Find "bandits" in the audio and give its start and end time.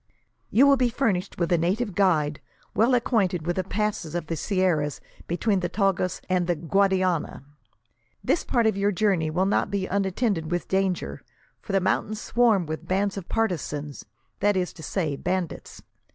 15.15-15.83